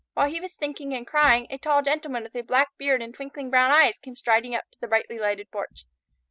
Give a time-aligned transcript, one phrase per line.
[0.15, 3.51] While he was thinking and crying, a tall Gentleman with a black beard and twinkling
[3.51, 5.85] brown eyes came striding up to the brightly lighted porch.